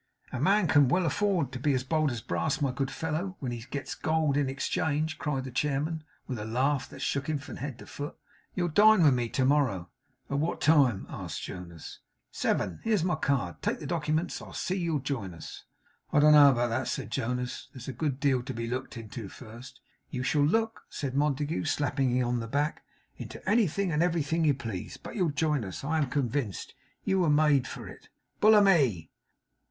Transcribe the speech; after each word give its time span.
'A 0.31 0.39
man 0.39 0.67
can 0.67 0.87
well 0.87 1.05
afford 1.05 1.51
to 1.51 1.59
be 1.59 1.75
as 1.75 1.83
bold 1.83 2.09
as 2.09 2.21
brass, 2.21 2.59
my 2.59 2.71
good 2.71 2.89
fellow, 2.89 3.35
when 3.37 3.51
he 3.51 3.61
gets 3.69 3.93
gold 3.93 4.35
in 4.35 4.49
exchange!' 4.49 5.19
cried 5.19 5.43
the 5.43 5.51
chairman, 5.51 6.03
with 6.25 6.39
a 6.39 6.43
laugh 6.43 6.89
that 6.89 7.03
shook 7.03 7.29
him 7.29 7.37
from 7.37 7.57
head 7.57 7.77
to 7.77 7.85
foot. 7.85 8.17
'You'll 8.55 8.69
dine 8.69 9.03
with 9.03 9.13
me 9.13 9.29
to 9.29 9.45
morrow?' 9.45 9.91
'At 10.27 10.39
what 10.39 10.59
time?' 10.59 11.05
asked 11.07 11.43
Jonas. 11.43 11.99
'Seven. 12.31 12.79
Here's 12.83 13.03
my 13.03 13.13
card. 13.13 13.61
Take 13.61 13.77
the 13.77 13.85
documents. 13.85 14.41
I 14.41 14.53
see 14.53 14.73
you'll 14.77 14.97
join 15.01 15.35
us!' 15.35 15.65
'I 16.11 16.19
don't 16.21 16.33
know 16.33 16.49
about 16.49 16.69
that,' 16.69 16.87
said 16.87 17.11
Jonas. 17.11 17.67
'There's 17.71 17.87
a 17.89 17.93
good 17.93 18.19
deal 18.19 18.41
to 18.41 18.53
be 18.55 18.65
looked 18.65 18.97
into 18.97 19.29
first.' 19.29 19.81
'You 20.09 20.23
shall 20.23 20.41
look,' 20.43 20.81
said 20.89 21.13
Montague, 21.13 21.65
slapping 21.65 22.09
him 22.17 22.25
on 22.27 22.39
the 22.39 22.47
back, 22.47 22.83
'into 23.17 23.47
anything 23.47 23.91
and 23.91 24.01
everything 24.01 24.45
you 24.45 24.55
please. 24.55 24.97
But 24.97 25.15
you'll 25.15 25.29
join 25.29 25.63
us, 25.63 25.83
I 25.83 25.99
am 25.99 26.09
convinced. 26.09 26.73
You 27.03 27.19
were 27.19 27.29
made 27.29 27.67
for 27.67 27.87
it. 27.87 28.09
Bullamy! 28.41 29.11